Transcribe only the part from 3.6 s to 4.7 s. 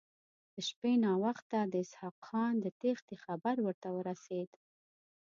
ورته ورسېد.